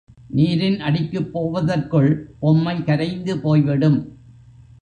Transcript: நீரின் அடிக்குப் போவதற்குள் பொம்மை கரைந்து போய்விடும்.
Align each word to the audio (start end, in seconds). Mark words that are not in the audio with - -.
நீரின் 0.29 0.79
அடிக்குப் 0.79 1.33
போவதற்குள் 1.33 2.09
பொம்மை 2.39 2.83
கரைந்து 2.83 3.39
போய்விடும். 3.39 3.99